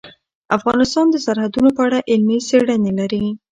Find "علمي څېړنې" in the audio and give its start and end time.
2.11-2.91